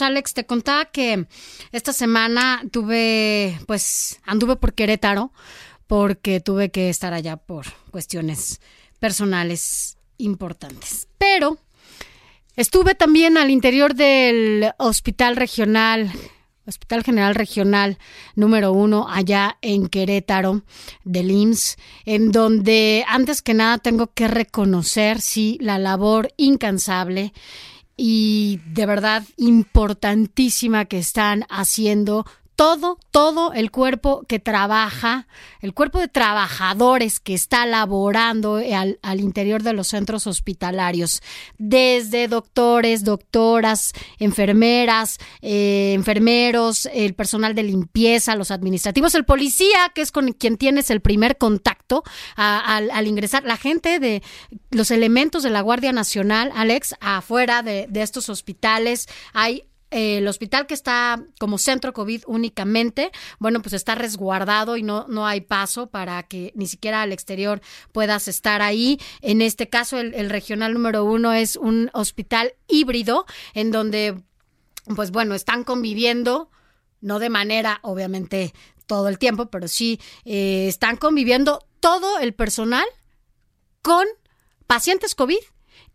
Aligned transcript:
Alex, 0.00 0.34
te 0.34 0.46
contaba 0.46 0.86
que 0.86 1.26
esta 1.72 1.92
semana 1.92 2.62
tuve, 2.70 3.58
pues, 3.66 4.20
anduve 4.24 4.56
por 4.56 4.74
Querétaro 4.74 5.32
porque 5.86 6.40
tuve 6.40 6.70
que 6.70 6.90
estar 6.90 7.14
allá 7.14 7.36
por 7.36 7.66
cuestiones 7.90 8.60
personales 8.98 9.98
importantes. 10.18 11.08
Pero 11.18 11.58
estuve 12.56 12.94
también 12.94 13.38
al 13.38 13.50
interior 13.50 13.94
del 13.94 14.72
hospital 14.78 15.36
regional 15.36 16.12
Hospital 16.66 17.04
General 17.04 17.34
Regional 17.34 17.98
número 18.34 18.72
uno 18.72 19.06
allá 19.08 19.56
en 19.62 19.88
Querétaro 19.88 20.62
del 21.04 21.30
IMSS, 21.30 21.76
en 22.04 22.32
donde 22.32 23.04
antes 23.06 23.40
que 23.40 23.54
nada 23.54 23.78
tengo 23.78 24.08
que 24.08 24.26
reconocer, 24.26 25.20
sí, 25.20 25.58
la 25.60 25.78
labor 25.78 26.32
incansable 26.36 27.32
y 27.96 28.60
de 28.66 28.86
verdad 28.86 29.24
importantísima 29.36 30.84
que 30.84 30.98
están 30.98 31.44
haciendo 31.48 32.26
todo, 32.56 32.98
todo 33.10 33.52
el 33.52 33.70
cuerpo 33.70 34.24
que 34.26 34.38
trabaja, 34.38 35.28
el 35.60 35.74
cuerpo 35.74 36.00
de 36.00 36.08
trabajadores 36.08 37.20
que 37.20 37.34
está 37.34 37.66
laborando 37.66 38.56
al, 38.56 39.20
interior 39.20 39.62
de 39.62 39.74
los 39.74 39.88
centros 39.88 40.26
hospitalarios, 40.26 41.22
desde 41.58 42.28
doctores, 42.28 43.04
doctoras, 43.04 43.92
enfermeras, 44.18 45.18
eh, 45.42 45.92
enfermeros, 45.94 46.88
el 46.94 47.14
personal 47.14 47.54
de 47.54 47.62
limpieza, 47.62 48.34
los 48.36 48.50
administrativos, 48.50 49.14
el 49.14 49.26
policía, 49.26 49.92
que 49.94 50.00
es 50.00 50.10
con 50.10 50.32
quien 50.32 50.56
tienes 50.56 50.88
el 50.90 51.00
primer 51.00 51.36
contacto 51.36 52.04
al, 52.36 53.06
ingresar, 53.06 53.44
la 53.44 53.58
gente 53.58 54.00
de 54.00 54.22
los 54.70 54.90
elementos 54.90 55.42
de 55.42 55.50
la 55.50 55.60
Guardia 55.60 55.92
Nacional, 55.92 56.50
Alex, 56.54 56.94
afuera 57.00 57.62
de, 57.62 57.86
de 57.90 58.00
estos 58.00 58.30
hospitales, 58.30 59.08
hay 59.34 59.64
el 59.90 60.26
hospital 60.26 60.66
que 60.66 60.74
está 60.74 61.22
como 61.38 61.58
centro 61.58 61.92
COVID 61.92 62.22
únicamente, 62.26 63.12
bueno, 63.38 63.62
pues 63.62 63.72
está 63.72 63.94
resguardado 63.94 64.76
y 64.76 64.82
no, 64.82 65.06
no 65.08 65.26
hay 65.26 65.40
paso 65.40 65.88
para 65.88 66.22
que 66.24 66.52
ni 66.54 66.66
siquiera 66.66 67.02
al 67.02 67.12
exterior 67.12 67.60
puedas 67.92 68.28
estar 68.28 68.62
ahí. 68.62 68.98
En 69.20 69.42
este 69.42 69.68
caso, 69.68 69.98
el, 69.98 70.30
regional 70.30 70.74
número 70.74 71.04
uno 71.04 71.32
es 71.32 71.56
un 71.56 71.90
hospital 71.92 72.54
híbrido 72.68 73.26
en 73.54 73.70
donde, 73.70 74.20
pues 74.96 75.12
bueno, 75.12 75.34
están 75.34 75.62
conviviendo, 75.62 76.50
no 77.00 77.18
de 77.18 77.30
manera, 77.30 77.78
obviamente, 77.82 78.52
todo 78.86 79.08
el 79.08 79.18
tiempo, 79.18 79.46
pero 79.46 79.68
sí 79.68 80.00
eh, 80.24 80.66
están 80.68 80.96
conviviendo 80.96 81.64
todo 81.80 82.18
el 82.18 82.34
personal 82.34 82.86
con 83.82 84.06
pacientes 84.66 85.14
COVID 85.14 85.38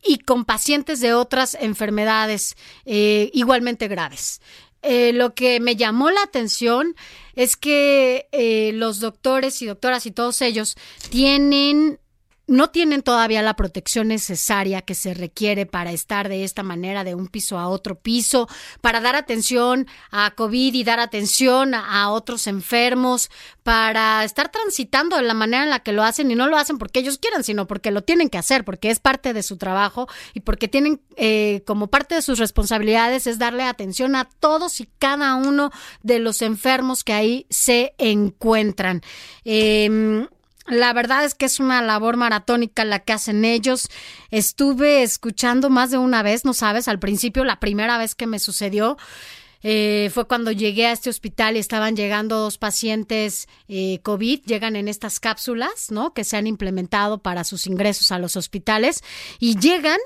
y 0.04 0.20
con 0.20 0.46
pacientes 0.46 1.00
de 1.00 1.14
otras 1.14 1.56
enfermedades 1.60 2.56
eh, 2.86 3.30
igualmente 3.34 3.88
graves. 3.88 4.42
Eh, 4.84 5.14
lo 5.14 5.36
que 5.36 5.60
me 5.60 5.76
llamó 5.76 6.10
la 6.10 6.24
atención 6.24 6.96
es 7.36 7.56
que 7.56 8.28
eh, 8.32 8.72
los 8.74 9.00
doctores 9.00 9.62
y 9.62 9.68
doctoras 9.68 10.06
y 10.06 10.12
todos 10.12 10.42
ellos 10.42 10.76
tienen 11.10 12.00
no 12.52 12.70
tienen 12.70 13.02
todavía 13.02 13.42
la 13.42 13.56
protección 13.56 14.10
necesaria 14.10 14.82
que 14.82 14.94
se 14.94 15.14
requiere 15.14 15.66
para 15.66 15.94
estar 15.94 16.28
de 16.28 16.44
esta 16.44 16.64
manera 16.64 17.06
de 17.06 17.16
un 17.16 17.28
piso 17.28 17.58
a 17.58 17.70
otro 17.70 17.96
piso, 17.96 18.50
para 18.82 19.00
dar 19.00 19.16
atención 19.16 19.88
a 20.12 20.32
COVID 20.32 20.74
y 20.74 20.84
dar 20.84 21.00
atención 21.00 21.74
a, 21.74 22.12
otros 22.12 22.48
enfermos, 22.48 23.32
para 23.64 24.26
estar 24.26 24.52
transitando 24.52 25.16
de 25.16 25.22
la 25.22 25.34
manera 25.34 25.64
en 25.64 25.70
la 25.70 25.80
que 25.80 25.94
lo 25.94 26.04
hacen 26.04 26.30
y 26.30 26.36
no 26.36 26.48
lo 26.48 26.58
hacen 26.58 26.78
porque 26.78 27.00
ellos 27.00 27.20
quieran, 27.20 27.46
sino 27.46 27.68
porque 27.68 27.90
lo 27.90 28.04
tienen 28.04 28.28
que 28.28 28.38
hacer, 28.38 28.66
porque 28.66 28.90
es 28.90 29.00
parte 29.00 29.34
de 29.34 29.44
su 29.44 29.56
trabajo 29.56 30.10
y 30.34 30.42
porque 30.42 30.68
tienen 30.68 31.00
eh, 31.16 31.64
como 31.66 31.88
parte 31.88 32.16
de 32.16 32.22
sus 32.22 32.38
responsabilidades 32.38 33.28
es 33.28 33.40
darle 33.40 33.64
atención 33.64 34.18
a 34.18 34.26
todos 34.26 34.82
y 34.82 34.90
cada 35.00 35.36
uno 35.36 35.72
de 36.04 36.20
los 36.20 36.42
enfermos 36.42 37.06
que 37.06 37.14
ahí 37.14 37.46
se 37.50 37.94
encuentran. 37.98 39.02
Eh, 39.46 40.28
la 40.68 40.94
verdad 40.94 41.26
es 41.26 41.34
que 41.34 41.46
es 41.46 41.60
una 41.60 41.82
labor 41.82 42.18
maratónica 42.18 42.86
la 42.86 43.00
que 43.00 43.14
hacen 43.14 43.46
ellos. 43.46 43.90
Estuve 44.30 45.04
escuchando 45.04 45.70
más 45.70 45.92
de 45.92 45.98
una 45.98 46.24
vez, 46.24 46.46
no 46.46 46.54
sabes, 46.54 46.88
al 46.88 47.00
principio, 47.00 47.44
la 47.44 47.60
primera 47.60 47.98
vez 47.98 48.16
que 48.16 48.28
me 48.28 48.40
sucedió. 48.40 48.98
Eh, 49.64 50.10
fue 50.14 50.28
cuando 50.28 50.52
llegué 50.52 50.88
a 50.88 50.92
este 50.92 51.10
hospital 51.10 51.56
y 51.56 51.60
estaban 51.60 51.96
llegando 51.96 52.40
dos 52.40 52.58
pacientes 52.58 53.48
eh, 53.68 54.00
COVID, 54.02 54.42
llegan 54.46 54.76
en 54.76 54.88
estas 54.88 55.20
cápsulas, 55.20 55.92
¿no? 55.92 56.14
Que 56.14 56.24
se 56.24 56.38
han 56.38 56.48
implementado 56.48 57.20
para 57.20 57.44
sus 57.44 57.68
ingresos 57.68 58.12
a 58.12 58.18
los 58.18 58.36
hospitales 58.36 59.04
y 59.40 59.60
llegan 59.60 60.00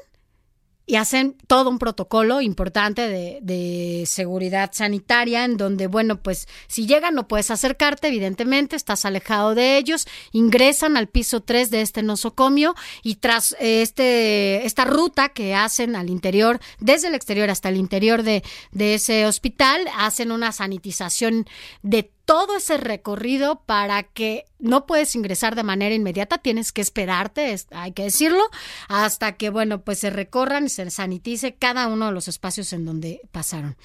y 0.85 0.95
hacen 0.95 1.35
todo 1.47 1.69
un 1.69 1.79
protocolo 1.79 2.41
importante 2.41 3.07
de, 3.07 3.39
de, 3.41 4.03
seguridad 4.05 4.71
sanitaria 4.73 5.43
en 5.43 5.57
donde, 5.57 5.87
bueno, 5.87 6.21
pues 6.21 6.47
si 6.67 6.85
llegan 6.85 7.15
no 7.15 7.27
puedes 7.27 7.49
acercarte, 7.49 8.07
evidentemente, 8.07 8.75
estás 8.75 9.05
alejado 9.05 9.55
de 9.55 9.77
ellos, 9.77 10.07
ingresan 10.31 10.97
al 10.97 11.07
piso 11.07 11.41
3 11.41 11.71
de 11.71 11.81
este 11.81 12.03
nosocomio 12.03 12.75
y 13.03 13.15
tras 13.15 13.55
este, 13.59 14.65
esta 14.65 14.85
ruta 14.85 15.29
que 15.29 15.55
hacen 15.55 15.95
al 15.95 16.09
interior, 16.09 16.59
desde 16.79 17.07
el 17.07 17.15
exterior 17.15 17.49
hasta 17.49 17.69
el 17.69 17.77
interior 17.77 18.23
de, 18.23 18.43
de 18.71 18.95
ese 18.95 19.25
hospital, 19.25 19.87
hacen 19.97 20.31
una 20.31 20.51
sanitización 20.51 21.47
de 21.81 22.11
todo 22.25 22.57
ese 22.57 22.77
recorrido 22.77 23.61
para 23.65 24.03
que 24.03 24.45
no 24.59 24.85
puedes 24.85 25.15
ingresar 25.15 25.55
de 25.55 25.63
manera 25.63 25.95
inmediata, 25.95 26.39
tienes 26.39 26.71
que 26.71 26.81
esperarte, 26.81 27.55
hay 27.71 27.91
que 27.93 28.03
decirlo, 28.03 28.43
hasta 28.87 29.37
que, 29.37 29.49
bueno, 29.49 29.81
pues 29.81 29.99
se 29.99 30.09
recorran 30.09 30.65
y 30.65 30.69
se 30.69 30.89
sanitice 30.89 31.55
cada 31.55 31.87
uno 31.87 32.07
de 32.07 32.11
los 32.11 32.27
espacios 32.27 32.73
en 32.73 32.85
donde 32.85 33.21
pasaron. 33.31 33.77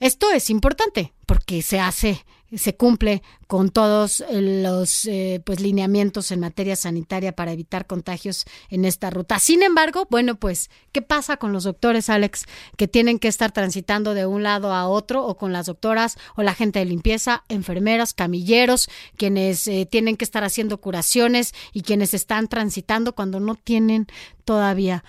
Esto 0.00 0.32
es 0.32 0.50
importante 0.50 1.12
porque 1.26 1.62
se 1.62 1.78
hace 1.78 2.24
se 2.56 2.76
cumple 2.76 3.22
con 3.46 3.70
todos 3.70 4.22
los 4.30 5.06
eh, 5.06 5.40
pues 5.44 5.60
lineamientos 5.60 6.30
en 6.30 6.40
materia 6.40 6.76
sanitaria 6.76 7.34
para 7.34 7.52
evitar 7.52 7.86
contagios 7.86 8.44
en 8.68 8.84
esta 8.84 9.10
ruta. 9.10 9.38
Sin 9.38 9.62
embargo, 9.62 10.06
bueno, 10.10 10.36
pues, 10.36 10.70
¿qué 10.92 11.02
pasa 11.02 11.36
con 11.36 11.52
los 11.52 11.64
doctores, 11.64 12.10
Alex, 12.10 12.44
que 12.76 12.88
tienen 12.88 13.18
que 13.18 13.28
estar 13.28 13.52
transitando 13.52 14.14
de 14.14 14.26
un 14.26 14.42
lado 14.42 14.72
a 14.72 14.86
otro 14.88 15.24
o 15.24 15.36
con 15.36 15.52
las 15.52 15.66
doctoras 15.66 16.16
o 16.36 16.42
la 16.42 16.54
gente 16.54 16.78
de 16.78 16.84
limpieza, 16.84 17.44
enfermeras, 17.48 18.14
camilleros, 18.14 18.88
quienes 19.16 19.66
eh, 19.66 19.86
tienen 19.90 20.16
que 20.16 20.24
estar 20.24 20.44
haciendo 20.44 20.80
curaciones 20.80 21.54
y 21.72 21.82
quienes 21.82 22.14
están 22.14 22.48
transitando 22.48 23.14
cuando 23.14 23.40
no 23.40 23.54
tienen 23.54 24.06
todavía 24.44 25.04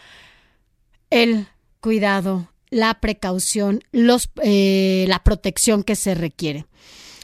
el 1.10 1.48
cuidado, 1.81 2.50
la 2.70 2.96
precaución, 2.96 3.84
los, 3.92 4.30
eh, 4.42 5.06
la 5.08 5.24
protección 5.24 5.84
que 5.84 5.96
se 5.96 6.16
requiere? 6.16 6.66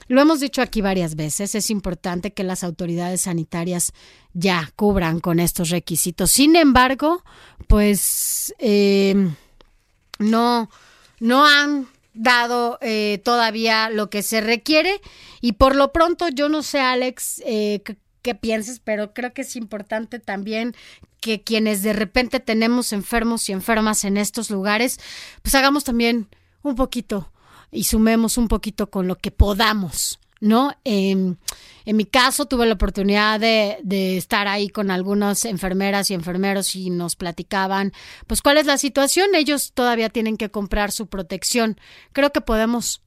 Lo 0.10 0.22
hemos 0.22 0.40
dicho 0.40 0.64
aquí 0.64 0.82
varias 0.82 1.16
veces, 1.16 1.54
es 1.54 1.70
importante 1.70 2.34
que 2.34 2.44
las 2.44 2.64
autoridades 2.64 3.22
sanitarias 3.22 3.94
ya 4.34 4.72
cubran 4.76 5.20
con 5.20 5.40
estos 5.40 5.70
requisitos. 5.70 6.32
Sin 6.32 6.56
embargo, 6.56 7.24
pues 7.68 8.56
eh, 8.58 9.30
no, 10.18 10.72
no 11.20 11.46
han 11.46 11.88
dado 12.16 12.80
eh, 12.82 13.22
todavía 13.24 13.92
lo 13.92 14.10
que 14.10 14.24
se 14.24 14.42
requiere 14.42 15.00
y 15.42 15.54
por 15.54 15.76
lo 15.76 15.92
pronto 15.94 16.28
yo 16.30 16.50
no 16.50 16.64
sé, 16.64 16.80
Alex, 16.80 17.44
eh, 17.46 17.84
qué 18.24 18.34
pienses, 18.34 18.80
pero 18.80 19.14
creo 19.14 19.32
que 19.32 19.44
es 19.44 19.56
importante 19.56 20.18
también 20.18 20.76
que 21.22 21.44
quienes 21.44 21.84
de 21.84 21.94
repente 21.94 22.40
tenemos 22.40 22.94
enfermos 22.94 23.48
y 23.48 23.52
enfermas 23.52 24.04
en 24.06 24.18
estos 24.18 24.50
lugares, 24.50 25.00
pues 25.44 25.54
hagamos 25.54 25.84
también 25.84 26.30
un 26.64 26.74
poquito 26.74 27.32
y 27.72 27.84
sumemos 27.84 28.38
un 28.38 28.48
poquito 28.48 28.90
con 28.90 29.08
lo 29.08 29.18
que 29.18 29.32
podamos. 29.32 30.20
¿no? 30.42 30.74
en 30.86 31.38
mi 31.86 32.06
caso 32.06 32.46
tuve 32.46 32.66
la 32.66 32.76
oportunidad 32.76 33.42
de, 33.42 33.78
de, 33.84 34.16
estar 34.16 34.48
ahí 34.48 34.70
con 34.70 34.90
algunas 34.90 35.44
enfermeras 35.44 36.10
y 36.10 36.14
enfermeros 36.14 36.78
y 36.78 36.90
nos 36.90 37.18
platicaban, 37.18 37.92
pues 38.26 38.42
cuál 38.42 38.58
es 38.58 38.66
la 38.66 38.78
situación. 38.78 39.36
Ellos 39.36 39.74
todavía 39.74 40.08
tienen 40.10 40.38
que 40.38 40.50
comprar 40.50 40.94
su 40.94 41.08
protección. 41.08 41.78
Creo 42.14 42.32
que 42.32 42.40
podemos, 42.40 43.02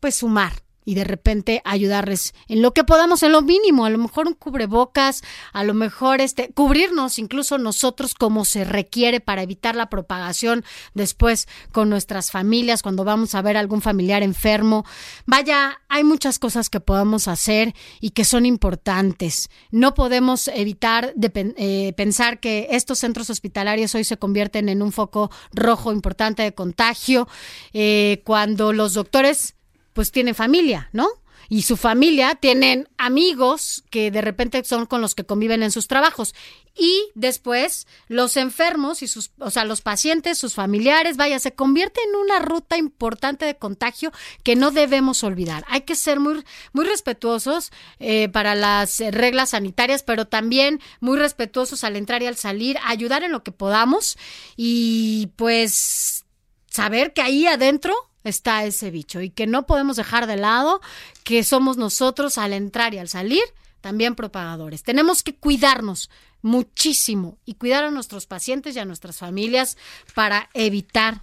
pues, 0.00 0.16
sumar 0.16 0.64
y 0.88 0.94
de 0.94 1.04
repente 1.04 1.60
ayudarles 1.66 2.32
en 2.48 2.62
lo 2.62 2.72
que 2.72 2.82
podamos, 2.82 3.22
en 3.22 3.32
lo 3.32 3.42
mínimo, 3.42 3.84
a 3.84 3.90
lo 3.90 3.98
mejor 3.98 4.26
un 4.26 4.32
cubrebocas, 4.32 5.22
a 5.52 5.62
lo 5.62 5.74
mejor 5.74 6.22
este, 6.22 6.50
cubrirnos 6.54 7.18
incluso 7.18 7.58
nosotros 7.58 8.14
como 8.14 8.46
se 8.46 8.64
requiere 8.64 9.20
para 9.20 9.42
evitar 9.42 9.76
la 9.76 9.90
propagación 9.90 10.64
después 10.94 11.46
con 11.72 11.90
nuestras 11.90 12.30
familias, 12.30 12.82
cuando 12.82 13.04
vamos 13.04 13.34
a 13.34 13.42
ver 13.42 13.58
a 13.58 13.60
algún 13.60 13.82
familiar 13.82 14.22
enfermo. 14.22 14.86
Vaya, 15.26 15.78
hay 15.90 16.04
muchas 16.04 16.38
cosas 16.38 16.70
que 16.70 16.80
podemos 16.80 17.28
hacer 17.28 17.74
y 18.00 18.12
que 18.12 18.24
son 18.24 18.46
importantes. 18.46 19.50
No 19.70 19.92
podemos 19.92 20.48
evitar 20.48 21.12
de, 21.16 21.52
eh, 21.58 21.92
pensar 21.98 22.40
que 22.40 22.66
estos 22.70 22.98
centros 23.00 23.28
hospitalarios 23.28 23.94
hoy 23.94 24.04
se 24.04 24.16
convierten 24.16 24.70
en 24.70 24.80
un 24.80 24.92
foco 24.92 25.30
rojo 25.52 25.92
importante 25.92 26.42
de 26.44 26.54
contagio, 26.54 27.28
eh, 27.74 28.22
cuando 28.24 28.72
los 28.72 28.94
doctores 28.94 29.57
pues 29.98 30.12
tienen 30.12 30.36
familia, 30.36 30.90
¿no? 30.92 31.08
Y 31.48 31.62
su 31.62 31.76
familia 31.76 32.36
tienen 32.36 32.88
amigos 32.98 33.82
que 33.90 34.12
de 34.12 34.20
repente 34.20 34.62
son 34.62 34.86
con 34.86 35.00
los 35.00 35.16
que 35.16 35.24
conviven 35.24 35.64
en 35.64 35.72
sus 35.72 35.88
trabajos. 35.88 36.36
Y 36.76 37.10
después 37.16 37.88
los 38.06 38.36
enfermos 38.36 39.02
y 39.02 39.08
sus, 39.08 39.32
o 39.40 39.50
sea, 39.50 39.64
los 39.64 39.80
pacientes, 39.80 40.38
sus 40.38 40.54
familiares, 40.54 41.16
vaya, 41.16 41.40
se 41.40 41.52
convierte 41.52 42.00
en 42.08 42.14
una 42.14 42.38
ruta 42.38 42.78
importante 42.78 43.44
de 43.44 43.56
contagio 43.56 44.12
que 44.44 44.54
no 44.54 44.70
debemos 44.70 45.24
olvidar. 45.24 45.64
Hay 45.66 45.80
que 45.80 45.96
ser 45.96 46.20
muy, 46.20 46.44
muy 46.72 46.84
respetuosos 46.84 47.72
eh, 47.98 48.28
para 48.28 48.54
las 48.54 49.00
reglas 49.00 49.50
sanitarias, 49.50 50.04
pero 50.04 50.28
también 50.28 50.80
muy 51.00 51.18
respetuosos 51.18 51.82
al 51.82 51.96
entrar 51.96 52.22
y 52.22 52.26
al 52.26 52.36
salir, 52.36 52.78
ayudar 52.84 53.24
en 53.24 53.32
lo 53.32 53.42
que 53.42 53.50
podamos 53.50 54.16
y 54.56 55.30
pues 55.34 56.24
saber 56.70 57.12
que 57.12 57.22
ahí 57.22 57.48
adentro 57.48 57.96
está 58.24 58.64
ese 58.64 58.90
bicho 58.90 59.20
y 59.20 59.30
que 59.30 59.46
no 59.46 59.66
podemos 59.66 59.96
dejar 59.96 60.26
de 60.26 60.36
lado 60.36 60.80
que 61.24 61.44
somos 61.44 61.76
nosotros 61.76 62.38
al 62.38 62.52
entrar 62.52 62.94
y 62.94 62.98
al 62.98 63.08
salir 63.08 63.42
también 63.80 64.14
propagadores. 64.14 64.82
Tenemos 64.82 65.22
que 65.22 65.34
cuidarnos 65.34 66.10
muchísimo 66.42 67.38
y 67.44 67.54
cuidar 67.54 67.84
a 67.84 67.90
nuestros 67.90 68.26
pacientes 68.26 68.76
y 68.76 68.78
a 68.78 68.84
nuestras 68.84 69.18
familias 69.18 69.76
para 70.14 70.50
evitar 70.54 71.22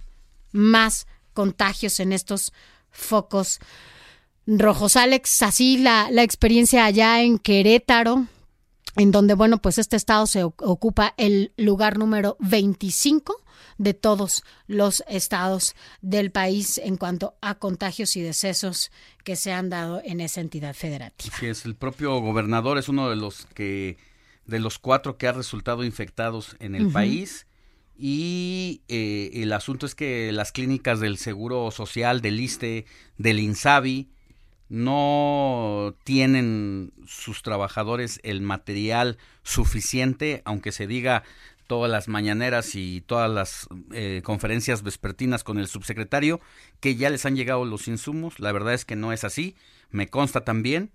más 0.52 1.06
contagios 1.32 2.00
en 2.00 2.12
estos 2.12 2.52
focos 2.90 3.60
rojos. 4.46 4.96
Alex, 4.96 5.42
así 5.42 5.78
la, 5.78 6.08
la 6.10 6.22
experiencia 6.22 6.84
allá 6.84 7.22
en 7.22 7.38
Querétaro, 7.38 8.26
en 8.96 9.12
donde, 9.12 9.34
bueno, 9.34 9.58
pues 9.58 9.78
este 9.78 9.96
estado 9.96 10.26
se 10.26 10.44
ocupa 10.44 11.14
el 11.16 11.52
lugar 11.56 11.98
número 11.98 12.36
25 12.40 13.42
de 13.78 13.94
todos 13.94 14.42
los 14.66 15.04
estados 15.08 15.74
del 16.00 16.30
país 16.30 16.78
en 16.78 16.96
cuanto 16.96 17.36
a 17.40 17.56
contagios 17.56 18.16
y 18.16 18.22
decesos 18.22 18.90
que 19.24 19.36
se 19.36 19.52
han 19.52 19.68
dado 19.68 20.00
en 20.04 20.20
esa 20.20 20.40
entidad 20.40 20.74
federativa. 20.74 21.34
Es 21.42 21.64
el 21.64 21.74
propio 21.74 22.18
gobernador 22.20 22.78
es 22.78 22.88
uno 22.88 23.10
de 23.10 23.16
los 23.16 23.46
que 23.54 23.98
de 24.46 24.60
los 24.60 24.78
cuatro 24.78 25.18
que 25.18 25.26
ha 25.26 25.32
resultado 25.32 25.84
infectados 25.84 26.56
en 26.60 26.76
el 26.76 26.88
país 26.90 27.46
y 27.98 28.82
eh, 28.88 29.30
el 29.34 29.52
asunto 29.52 29.86
es 29.86 29.94
que 29.94 30.30
las 30.32 30.52
clínicas 30.52 31.00
del 31.00 31.16
Seguro 31.16 31.70
Social, 31.70 32.20
del 32.20 32.38
ISTE, 32.38 32.86
del 33.18 33.40
INSABI, 33.40 34.10
no 34.68 35.94
tienen 36.04 36.92
sus 37.06 37.42
trabajadores 37.42 38.20
el 38.22 38.40
material 38.40 39.18
suficiente, 39.42 40.42
aunque 40.44 40.72
se 40.72 40.86
diga 40.86 41.22
todas 41.66 41.90
las 41.90 42.08
mañaneras 42.08 42.74
y 42.74 43.00
todas 43.00 43.30
las 43.30 43.68
eh, 43.92 44.22
conferencias 44.24 44.82
vespertinas 44.82 45.44
con 45.44 45.58
el 45.58 45.68
subsecretario, 45.68 46.40
que 46.80 46.96
ya 46.96 47.10
les 47.10 47.26
han 47.26 47.36
llegado 47.36 47.64
los 47.64 47.88
insumos. 47.88 48.38
La 48.40 48.52
verdad 48.52 48.74
es 48.74 48.84
que 48.84 48.96
no 48.96 49.12
es 49.12 49.24
así. 49.24 49.56
Me 49.90 50.08
consta 50.08 50.42
también 50.42 50.90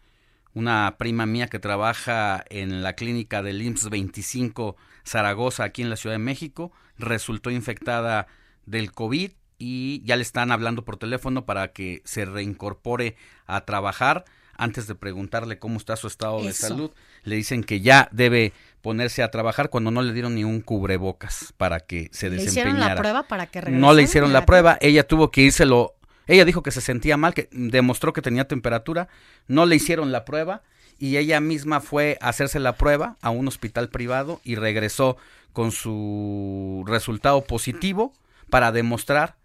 una 0.53 0.95
prima 0.97 1.25
mía 1.25 1.47
que 1.47 1.59
trabaja 1.59 2.43
en 2.49 2.83
la 2.83 2.93
clínica 2.93 3.41
del 3.41 3.61
IMSS 3.61 3.89
25 3.89 4.75
Zaragoza, 5.05 5.63
aquí 5.63 5.81
en 5.81 5.89
la 5.89 5.95
Ciudad 5.95 6.15
de 6.15 6.19
México, 6.19 6.71
resultó 6.97 7.49
infectada 7.51 8.27
del 8.65 8.91
COVID 8.91 9.31
y 9.61 10.01
ya 10.05 10.15
le 10.15 10.23
están 10.23 10.51
hablando 10.51 10.83
por 10.83 10.97
teléfono 10.97 11.45
para 11.45 11.67
que 11.67 12.01
se 12.03 12.25
reincorpore 12.25 13.15
a 13.45 13.61
trabajar. 13.61 14.25
Antes 14.57 14.87
de 14.87 14.95
preguntarle 14.95 15.59
cómo 15.59 15.77
está 15.77 15.95
su 15.95 16.07
estado 16.07 16.43
de 16.43 16.53
salud, 16.53 16.91
le 17.23 17.35
dicen 17.35 17.63
que 17.63 17.79
ya 17.81 18.09
debe 18.11 18.53
ponerse 18.81 19.23
a 19.23 19.31
trabajar 19.31 19.69
cuando 19.69 19.91
no 19.91 20.01
le 20.01 20.13
dieron 20.13 20.35
ni 20.35 20.43
un 20.43 20.61
cubrebocas 20.61 21.53
para 21.57 21.79
que 21.79 22.09
se 22.11 22.29
desempeñara. 22.29 22.35
¿Le 22.35 22.49
hicieron 22.49 22.79
la 22.79 22.95
prueba 22.95 23.23
para 23.23 23.45
que 23.47 23.61
regresara? 23.61 23.87
No 23.87 23.93
le 23.93 24.03
hicieron 24.03 24.33
la 24.33 24.45
prueba, 24.45 24.77
ella 24.81 25.07
tuvo 25.07 25.31
que 25.31 25.41
írselo, 25.41 25.95
ella 26.27 26.45
dijo 26.45 26.61
que 26.63 26.71
se 26.71 26.81
sentía 26.81 27.17
mal, 27.17 27.33
que 27.33 27.47
demostró 27.51 28.13
que 28.13 28.21
tenía 28.21 28.47
temperatura, 28.47 29.07
no 29.47 29.65
le 29.65 29.75
hicieron 29.75 30.11
la 30.11 30.25
prueba 30.25 30.61
y 30.99 31.17
ella 31.17 31.39
misma 31.39 31.79
fue 31.79 32.17
a 32.21 32.29
hacerse 32.29 32.59
la 32.59 32.75
prueba 32.75 33.17
a 33.21 33.29
un 33.31 33.47
hospital 33.47 33.89
privado 33.89 34.41
y 34.43 34.55
regresó 34.55 35.17
con 35.53 35.71
su 35.71 36.83
resultado 36.87 37.43
positivo 37.45 38.13
para 38.49 38.71
demostrar 38.71 39.40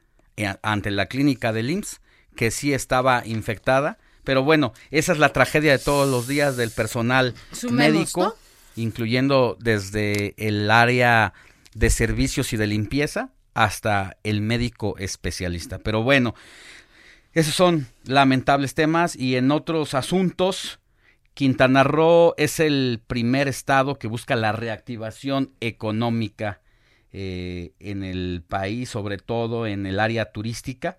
ante 0.63 0.91
la 0.91 1.07
clínica 1.07 1.53
del 1.53 1.71
IMSS 1.71 2.01
que 2.35 2.51
sí 2.51 2.75
estaba 2.75 3.27
infectada. 3.27 3.99
Pero 4.25 4.43
bueno, 4.43 4.73
esa 4.91 5.13
es 5.13 5.19
la 5.19 5.33
tragedia 5.33 5.73
de 5.73 5.79
todos 5.79 6.09
los 6.09 6.27
días 6.27 6.57
del 6.57 6.71
personal 6.71 7.35
médico 7.71 8.37
incluyendo 8.77 9.57
desde 9.59 10.35
el 10.37 10.71
área 10.71 11.33
de 11.75 11.91
servicios 11.91 12.53
y 12.53 12.57
de 12.57 12.67
limpieza 12.67 13.31
hasta 13.55 14.19
el 14.23 14.43
médico 14.43 14.97
especialista. 14.99 15.79
Pero 15.79 16.03
bueno, 16.03 16.35
esos 17.33 17.55
son 17.55 17.89
lamentables 18.05 18.75
temas 18.75 19.17
y 19.17 19.37
en 19.37 19.51
otros 19.51 19.95
asuntos, 19.95 20.79
Quintana 21.35 21.85
Roo 21.85 22.35
es 22.37 22.61
el 22.61 23.01
primer 23.07 23.49
estado 23.49 23.99
que 23.99 24.09
busca 24.09 24.37
la 24.37 24.53
reactivación 24.53 25.53
económica 25.61 26.61
eh, 27.13 27.73
en 27.79 28.03
el 28.03 28.43
país, 28.47 28.91
sobre 28.91 29.19
todo 29.19 29.67
en 29.67 29.87
el 29.87 30.01
área 30.01 30.33
turística. 30.33 30.99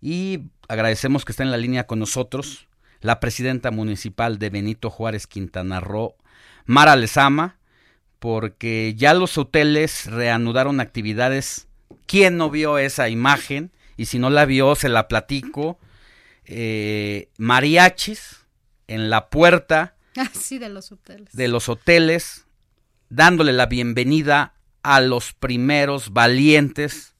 Y 0.00 0.42
agradecemos 0.68 1.24
que 1.24 1.32
está 1.32 1.42
en 1.42 1.50
la 1.50 1.56
línea 1.56 1.86
con 1.86 1.98
nosotros 1.98 2.68
la 3.04 3.20
presidenta 3.20 3.70
municipal 3.70 4.38
de 4.38 4.48
Benito 4.48 4.88
Juárez, 4.88 5.26
Quintana 5.26 5.78
Roo, 5.78 6.16
Mara 6.64 6.96
Lezama, 6.96 7.58
porque 8.18 8.94
ya 8.96 9.12
los 9.12 9.36
hoteles 9.36 10.06
reanudaron 10.06 10.80
actividades. 10.80 11.68
¿Quién 12.06 12.38
no 12.38 12.48
vio 12.48 12.78
esa 12.78 13.10
imagen? 13.10 13.72
Y 13.98 14.06
si 14.06 14.18
no 14.18 14.30
la 14.30 14.46
vio, 14.46 14.74
se 14.74 14.88
la 14.88 15.06
platico. 15.06 15.78
Eh, 16.46 17.28
mariachis 17.36 18.46
en 18.88 19.10
la 19.10 19.28
puerta 19.28 19.96
ah, 20.16 20.30
de 20.50 20.68
los 20.70 20.90
hoteles. 20.90 21.32
De 21.34 21.48
los 21.48 21.68
hoteles, 21.68 22.46
dándole 23.10 23.52
la 23.52 23.66
bienvenida 23.66 24.53
a 24.84 25.00
los 25.00 25.32
primeros 25.32 26.12
valientes 26.12 27.16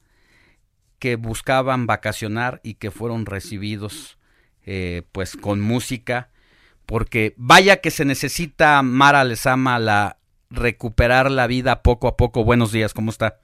que 1.00 1.16
buscaban 1.16 1.87
vacacionar 1.87 2.61
y 2.62 2.75
que 2.75 2.92
fueron 2.92 3.26
recibidos 3.26 4.18
eh, 4.64 5.02
pues 5.11 5.37
con 5.37 5.61
música 5.61 6.30
porque 6.87 7.35
vaya 7.37 7.78
que 7.78 7.90
se 7.90 8.04
necesita, 8.04 8.83
Mara 8.83 9.25
Lezama, 9.25 9.78
la 9.78 10.18
recuperar 10.50 11.30
la 11.30 11.47
vida 11.47 11.83
poco 11.83 12.09
a 12.09 12.16
poco. 12.16 12.44
Buenos 12.44 12.73
días, 12.73 12.94
¿cómo 12.94 13.11
está? 13.11 13.38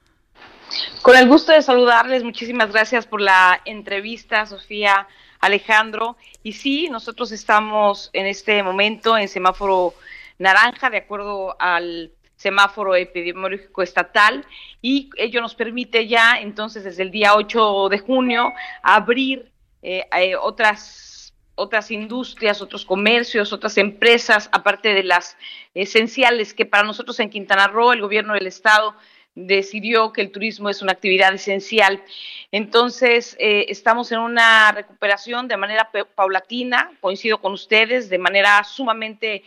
Con 1.03 1.17
el 1.17 1.27
gusto 1.27 1.53
de 1.53 1.63
saludarles, 1.63 2.23
muchísimas 2.23 2.71
gracias 2.71 3.07
por 3.07 3.21
la 3.21 3.61
entrevista, 3.65 4.47
Sofía, 4.47 5.09
Alejandro. 5.41 6.17
Y 6.43 6.53
sí, 6.53 6.89
nosotros 6.89 7.33
estamos 7.33 8.11
en 8.13 8.27
este 8.27 8.63
momento 8.63 9.19
en 9.19 9.29
semáforo 9.29 9.95
naranja, 10.39 10.91
de 10.91 10.99
acuerdo 10.99 11.57
al 11.61 12.13
semáforo 12.41 12.95
epidemiológico 12.95 13.83
estatal, 13.83 14.47
y 14.81 15.11
ello 15.19 15.43
nos 15.43 15.55
permite 15.55 16.09
ya, 16.09 16.41
entonces, 16.41 16.85
desde 16.85 17.03
el 17.03 17.11
día 17.11 17.35
8 17.35 17.91
de 17.91 17.99
junio, 17.99 18.53
abrir 18.83 19.53
eh, 19.83 20.07
eh, 20.17 20.37
otras 20.37 21.35
otras 21.57 21.91
industrias, 21.91 22.63
otros 22.63 22.87
comercios, 22.87 23.53
otras 23.53 23.77
empresas, 23.77 24.49
aparte 24.51 24.95
de 24.95 25.03
las 25.03 25.37
esenciales 25.75 26.55
que 26.55 26.65
para 26.65 26.85
nosotros 26.85 27.21
en 27.21 27.29
Quintana 27.29 27.67
Roo, 27.67 27.93
el 27.93 28.01
gobierno 28.01 28.33
del 28.33 28.47
estado 28.47 28.95
decidió 29.35 30.11
que 30.15 30.23
el 30.23 30.33
turismo 30.33 30.71
es 30.71 30.81
una 30.81 30.93
actividad 30.93 31.35
esencial. 31.35 32.03
Entonces, 32.51 33.37
eh, 33.39 33.67
estamos 33.69 34.11
en 34.11 34.21
una 34.21 34.73
recuperación 34.73 35.49
de 35.49 35.59
manera 35.59 35.91
paulatina, 36.15 36.93
coincido 37.03 37.43
con 37.43 37.53
ustedes, 37.53 38.09
de 38.09 38.19
manera 38.19 38.65
sumamente 38.65 39.45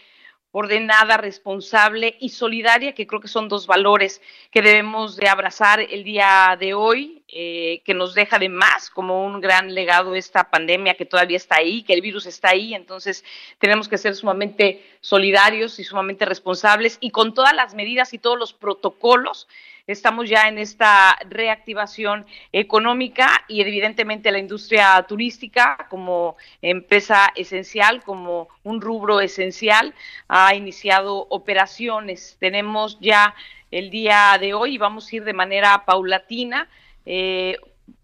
ordenada, 0.56 1.18
responsable 1.18 2.16
y 2.20 2.30
solidaria, 2.30 2.94
que 2.94 3.08
creo 3.08 3.20
que 3.20 3.28
son 3.28 3.50
dos 3.50 3.66
valores 3.66 4.22
que 4.52 4.62
debemos 4.62 5.18
de 5.18 5.28
abrazar 5.28 5.80
el 5.80 6.04
día 6.04 6.56
de 6.60 6.76
hoy, 6.76 7.24
eh, 7.28 7.82
que 7.84 7.96
nos 7.96 8.14
deja 8.14 8.38
de 8.38 8.50
más 8.50 8.92
como 8.92 9.26
un 9.26 9.42
gran 9.42 9.74
legado 9.74 10.14
esta 10.14 10.52
pandemia 10.52 10.94
que 10.94 11.06
todavía 11.06 11.38
está 11.38 11.56
ahí, 11.56 11.82
que 11.82 11.94
el 11.94 12.02
virus 12.02 12.28
está 12.28 12.50
ahí, 12.50 12.76
entonces 12.76 13.26
tenemos 13.58 13.90
que 13.90 13.98
ser 13.98 14.14
sumamente 14.14 14.86
solidarios 15.02 15.80
y 15.80 15.84
sumamente 15.84 16.24
responsables 16.24 17.00
y 17.02 17.10
con 17.10 17.34
todas 17.34 17.56
las 17.56 17.74
medidas 17.74 18.14
y 18.14 18.20
todos 18.20 18.38
los 18.38 18.54
protocolos 18.54 19.48
estamos 19.88 20.30
ya 20.30 20.48
en 20.48 20.58
esta 20.58 21.18
reactivación 21.30 22.26
económica 22.52 23.44
y 23.48 23.62
evidentemente 23.62 24.32
la 24.32 24.40
industria 24.40 25.04
turística 25.08 25.88
como 25.90 26.38
empresa 26.62 27.32
esencial, 27.36 28.02
como 28.04 28.48
un 28.64 28.80
rubro 28.80 29.20
esencial, 29.20 29.94
ha 30.30 30.56
iniciado 30.56 31.28
operaciones. 31.30 32.38
Tenemos 32.40 32.98
ya 33.02 33.36
el 33.72 33.90
día 33.90 34.38
de 34.40 34.54
hoy 34.54 34.76
y 34.76 34.78
vamos 34.78 35.12
a 35.12 35.16
ir 35.18 35.24
de 35.26 35.34
manera 35.34 35.84
paulatina. 35.86 36.70
Eh, 37.06 37.58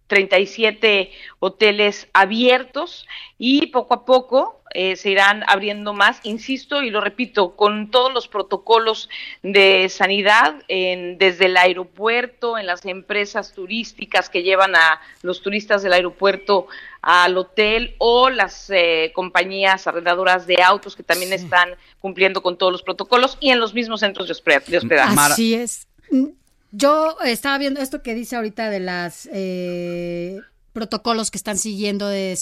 37 0.09 1.11
hoteles 1.39 2.09
abiertos 2.13 3.07
y 3.37 3.67
poco 3.67 3.93
a 3.93 4.05
poco 4.05 4.61
eh, 4.71 4.95
se 4.97 5.11
irán 5.11 5.43
abriendo 5.47 5.93
más, 5.93 6.19
insisto 6.23 6.83
y 6.83 6.89
lo 6.89 6.99
repito, 6.99 7.55
con 7.55 7.89
todos 7.89 8.13
los 8.13 8.27
protocolos 8.27 9.09
de 9.41 9.87
sanidad 9.89 10.55
en, 10.67 11.17
desde 11.17 11.45
el 11.45 11.57
aeropuerto, 11.57 12.57
en 12.57 12.65
las 12.65 12.85
empresas 12.85 13.53
turísticas 13.53 14.29
que 14.29 14.43
llevan 14.43 14.75
a 14.75 14.99
los 15.21 15.41
turistas 15.41 15.81
del 15.81 15.93
aeropuerto 15.93 16.67
al 17.01 17.37
hotel 17.37 17.95
o 17.97 18.29
las 18.29 18.69
eh, 18.69 19.11
compañías 19.15 19.87
arrendadoras 19.87 20.45
de 20.45 20.61
autos 20.61 20.95
que 20.95 21.03
también 21.03 21.31
están 21.33 21.69
cumpliendo 21.99 22.43
con 22.43 22.57
todos 22.57 22.71
los 22.71 22.83
protocolos 22.83 23.37
y 23.39 23.51
en 23.51 23.59
los 23.59 23.73
mismos 23.73 24.01
centros 24.01 24.27
de 24.27 24.33
hospedaje. 24.33 25.15
Así 25.33 25.53
es. 25.53 25.87
Yo 26.71 27.17
estaba 27.25 27.57
viendo 27.57 27.81
esto 27.81 28.03
que 28.03 28.13
dice 28.13 28.35
ahorita 28.35 28.69
de 28.69 28.79
las 28.79 29.27
eh, 29.31 30.39
protocolos 30.73 31.31
que 31.31 31.37
están 31.37 31.57
siguiendo 31.57 32.07
de, 32.07 32.37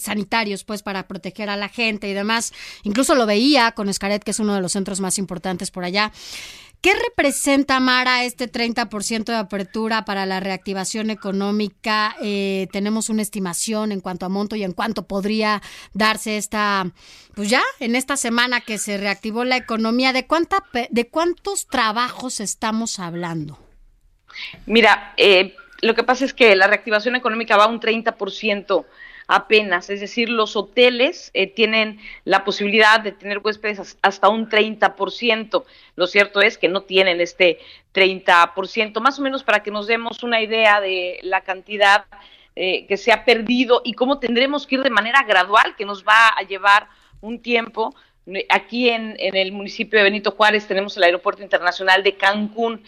sanitarios, 0.00 0.64
pues 0.64 0.82
para 0.82 1.06
proteger 1.06 1.50
a 1.50 1.56
la 1.56 1.68
gente 1.68 2.08
y 2.08 2.14
demás. 2.14 2.52
Incluso 2.82 3.14
lo 3.14 3.26
veía 3.26 3.72
con 3.72 3.88
Escaret, 3.88 4.24
que 4.24 4.30
es 4.30 4.40
uno 4.40 4.54
de 4.54 4.60
los 4.60 4.72
centros 4.72 5.00
más 5.00 5.18
importantes 5.18 5.70
por 5.70 5.84
allá. 5.84 6.12
¿Qué 6.80 6.92
representa, 7.08 7.80
Mara, 7.80 8.22
este 8.22 8.50
30% 8.50 9.24
de 9.24 9.34
apertura 9.34 10.04
para 10.04 10.26
la 10.26 10.38
reactivación 10.38 11.10
económica? 11.10 12.14
Eh, 12.22 12.68
tenemos 12.70 13.08
una 13.08 13.22
estimación 13.22 13.90
en 13.90 14.00
cuanto 14.00 14.26
a 14.26 14.28
monto 14.28 14.54
y 14.54 14.62
en 14.62 14.72
cuánto 14.72 15.08
podría 15.08 15.60
darse 15.92 16.36
esta, 16.36 16.86
pues 17.34 17.50
ya, 17.50 17.62
en 17.80 17.96
esta 17.96 18.16
semana 18.16 18.60
que 18.60 18.78
se 18.78 18.96
reactivó 18.96 19.42
la 19.42 19.56
economía. 19.56 20.12
¿De, 20.12 20.28
cuánta, 20.28 20.64
de 20.88 21.08
cuántos 21.08 21.66
trabajos 21.66 22.38
estamos 22.38 23.00
hablando? 23.00 23.58
Mira, 24.66 25.14
eh, 25.16 25.56
lo 25.80 25.96
que 25.96 26.04
pasa 26.04 26.24
es 26.24 26.32
que 26.32 26.54
la 26.54 26.68
reactivación 26.68 27.16
económica 27.16 27.56
va 27.56 27.64
a 27.64 27.68
un 27.68 27.80
30% 27.80 28.84
apenas, 29.28 29.90
es 29.90 30.00
decir, 30.00 30.30
los 30.30 30.56
hoteles 30.56 31.30
eh, 31.34 31.46
tienen 31.46 32.00
la 32.24 32.44
posibilidad 32.44 32.98
de 32.98 33.12
tener 33.12 33.38
huéspedes 33.38 33.98
hasta 34.00 34.28
un 34.30 34.48
30%. 34.48 35.64
Lo 35.96 36.06
cierto 36.06 36.40
es 36.40 36.56
que 36.56 36.68
no 36.68 36.80
tienen 36.80 37.20
este 37.20 37.58
30%, 37.92 39.00
más 39.00 39.18
o 39.18 39.22
menos 39.22 39.44
para 39.44 39.62
que 39.62 39.70
nos 39.70 39.86
demos 39.86 40.22
una 40.22 40.40
idea 40.40 40.80
de 40.80 41.20
la 41.22 41.42
cantidad 41.42 42.06
eh, 42.56 42.86
que 42.86 42.96
se 42.96 43.12
ha 43.12 43.26
perdido 43.26 43.82
y 43.84 43.92
cómo 43.92 44.18
tendremos 44.18 44.66
que 44.66 44.76
ir 44.76 44.82
de 44.82 44.90
manera 44.90 45.22
gradual, 45.22 45.76
que 45.76 45.84
nos 45.84 46.04
va 46.04 46.28
a 46.28 46.42
llevar 46.42 46.88
un 47.20 47.40
tiempo. 47.40 47.94
Aquí 48.48 48.88
en, 48.88 49.14
en 49.18 49.36
el 49.36 49.52
municipio 49.52 49.98
de 49.98 50.04
Benito 50.04 50.30
Juárez 50.30 50.66
tenemos 50.66 50.96
el 50.96 51.02
Aeropuerto 51.02 51.42
Internacional 51.42 52.02
de 52.02 52.16
Cancún. 52.16 52.82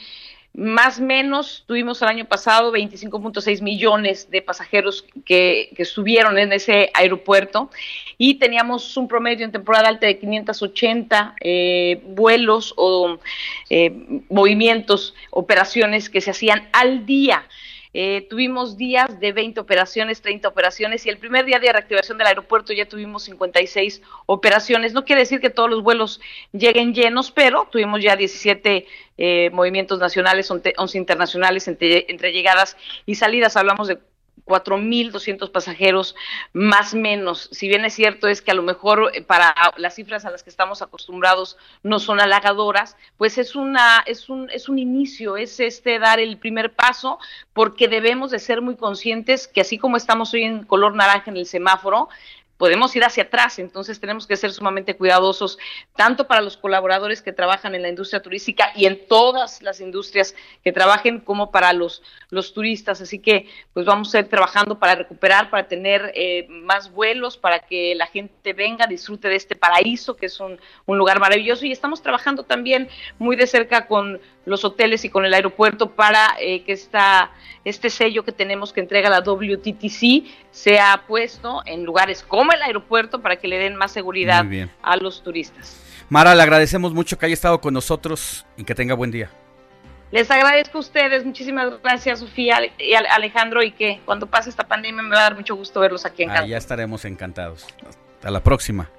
Más 0.52 0.98
o 0.98 1.02
menos 1.02 1.62
tuvimos 1.66 2.02
el 2.02 2.08
año 2.08 2.24
pasado 2.24 2.72
25.6 2.72 3.62
millones 3.62 4.30
de 4.30 4.42
pasajeros 4.42 5.04
que, 5.24 5.70
que, 5.76 5.82
estuvieron 5.82 6.36
en 6.38 6.52
ese 6.52 6.90
aeropuerto 6.92 7.70
y 8.18 8.34
teníamos 8.34 8.96
un 8.96 9.06
promedio 9.06 9.44
en 9.44 9.52
temporada 9.52 9.88
alta 9.88 10.06
de 10.06 10.18
580 10.18 11.36
eh, 11.40 12.02
vuelos 12.04 12.74
o 12.76 13.18
eh, 13.70 14.22
movimientos, 14.28 15.14
operaciones 15.30 16.10
que 16.10 16.20
se 16.20 16.32
hacían 16.32 16.68
al 16.72 17.06
día. 17.06 17.44
Eh, 17.92 18.26
tuvimos 18.30 18.76
días 18.76 19.18
de 19.18 19.32
20 19.32 19.58
operaciones, 19.60 20.22
30 20.22 20.46
operaciones 20.46 21.04
y 21.06 21.08
el 21.08 21.18
primer 21.18 21.44
día 21.44 21.58
de 21.58 21.72
reactivación 21.72 22.18
del 22.18 22.28
aeropuerto 22.28 22.72
ya 22.72 22.86
tuvimos 22.86 23.24
56 23.24 24.02
operaciones. 24.26 24.92
No 24.92 25.04
quiere 25.04 25.22
decir 25.22 25.40
que 25.40 25.50
todos 25.50 25.68
los 25.68 25.82
vuelos 25.82 26.20
lleguen 26.52 26.94
llenos, 26.94 27.32
pero 27.32 27.68
tuvimos 27.70 28.00
ya 28.00 28.14
17 28.14 28.86
eh, 29.18 29.50
movimientos 29.50 29.98
nacionales, 29.98 30.50
11 30.50 30.98
internacionales 30.98 31.66
entre, 31.66 32.06
entre 32.08 32.32
llegadas 32.32 32.76
y 33.06 33.16
salidas. 33.16 33.56
Hablamos 33.56 33.88
de 33.88 33.98
4.200 34.44 35.50
pasajeros 35.50 36.14
más 36.52 36.94
menos. 36.94 37.48
Si 37.52 37.68
bien 37.68 37.84
es 37.84 37.94
cierto 37.94 38.28
es 38.28 38.42
que 38.42 38.50
a 38.50 38.54
lo 38.54 38.62
mejor 38.62 39.10
eh, 39.14 39.22
para 39.22 39.54
las 39.76 39.94
cifras 39.94 40.24
a 40.24 40.30
las 40.30 40.42
que 40.42 40.50
estamos 40.50 40.82
acostumbrados 40.82 41.56
no 41.82 41.98
son 41.98 42.20
halagadoras, 42.20 42.96
pues 43.16 43.38
es 43.38 43.54
una 43.54 44.02
es 44.06 44.28
un 44.28 44.50
es 44.50 44.68
un 44.68 44.78
inicio, 44.78 45.36
es 45.36 45.60
este 45.60 45.98
dar 45.98 46.20
el 46.20 46.38
primer 46.38 46.72
paso 46.72 47.18
porque 47.52 47.88
debemos 47.88 48.30
de 48.30 48.38
ser 48.38 48.62
muy 48.62 48.76
conscientes 48.76 49.48
que 49.48 49.60
así 49.60 49.78
como 49.78 49.96
estamos 49.96 50.32
hoy 50.34 50.44
en 50.44 50.64
color 50.64 50.94
naranja 50.94 51.30
en 51.30 51.36
el 51.36 51.46
semáforo, 51.46 52.08
podemos 52.60 52.94
ir 52.94 53.02
hacia 53.04 53.22
atrás, 53.22 53.58
entonces 53.58 53.98
tenemos 54.00 54.26
que 54.26 54.36
ser 54.36 54.52
sumamente 54.52 54.94
cuidadosos, 54.94 55.58
tanto 55.96 56.26
para 56.26 56.42
los 56.42 56.58
colaboradores 56.58 57.22
que 57.22 57.32
trabajan 57.32 57.74
en 57.74 57.80
la 57.80 57.88
industria 57.88 58.20
turística 58.20 58.70
y 58.76 58.84
en 58.84 59.08
todas 59.08 59.62
las 59.62 59.80
industrias 59.80 60.34
que 60.62 60.70
trabajen, 60.70 61.20
como 61.20 61.50
para 61.52 61.72
los, 61.72 62.02
los 62.28 62.52
turistas. 62.52 63.00
Así 63.00 63.18
que 63.18 63.48
pues 63.72 63.86
vamos 63.86 64.14
a 64.14 64.18
ir 64.18 64.28
trabajando 64.28 64.78
para 64.78 64.94
recuperar, 64.94 65.48
para 65.48 65.68
tener 65.68 66.12
eh, 66.14 66.46
más 66.50 66.92
vuelos, 66.92 67.38
para 67.38 67.60
que 67.60 67.94
la 67.94 68.06
gente 68.06 68.52
venga, 68.52 68.86
disfrute 68.86 69.28
de 69.28 69.36
este 69.36 69.56
paraíso, 69.56 70.14
que 70.14 70.26
es 70.26 70.38
un, 70.38 70.60
un 70.84 70.98
lugar 70.98 71.18
maravilloso. 71.18 71.64
Y 71.64 71.72
estamos 71.72 72.02
trabajando 72.02 72.42
también 72.42 72.90
muy 73.18 73.36
de 73.36 73.46
cerca 73.46 73.86
con 73.86 74.20
los 74.44 74.64
hoteles 74.64 75.04
y 75.04 75.08
con 75.08 75.24
el 75.24 75.34
aeropuerto 75.34 75.90
para 75.90 76.36
eh, 76.40 76.62
que 76.64 76.72
esta, 76.72 77.30
este 77.64 77.90
sello 77.90 78.24
que 78.24 78.32
tenemos 78.32 78.72
que 78.72 78.80
entrega 78.80 79.08
la 79.08 79.20
WTTC 79.20 80.24
sea 80.50 81.04
puesto 81.06 81.62
en 81.66 81.84
lugares 81.84 82.22
como 82.22 82.49
el 82.52 82.62
aeropuerto 82.62 83.20
para 83.20 83.36
que 83.36 83.48
le 83.48 83.58
den 83.58 83.76
más 83.76 83.92
seguridad 83.92 84.44
a 84.82 84.96
los 84.96 85.22
turistas. 85.22 85.80
Mara, 86.08 86.34
le 86.34 86.42
agradecemos 86.42 86.92
mucho 86.92 87.16
que 87.18 87.26
haya 87.26 87.34
estado 87.34 87.60
con 87.60 87.72
nosotros 87.72 88.44
y 88.56 88.64
que 88.64 88.74
tenga 88.74 88.94
buen 88.94 89.10
día. 89.10 89.30
Les 90.10 90.28
agradezco 90.28 90.78
a 90.78 90.80
ustedes, 90.80 91.24
muchísimas 91.24 91.80
gracias 91.82 92.18
Sofía 92.18 92.58
y 92.78 92.94
Alejandro 92.94 93.62
y 93.62 93.70
que 93.70 94.00
cuando 94.04 94.26
pase 94.26 94.50
esta 94.50 94.66
pandemia 94.66 95.02
me 95.02 95.10
va 95.10 95.20
a 95.20 95.22
dar 95.22 95.36
mucho 95.36 95.54
gusto 95.54 95.78
verlos 95.78 96.04
aquí 96.04 96.24
en 96.24 96.30
Cancún. 96.30 96.48
ya 96.48 96.56
estaremos 96.56 97.04
encantados. 97.04 97.66
Hasta 97.86 98.30
la 98.30 98.42
próxima. 98.42 98.90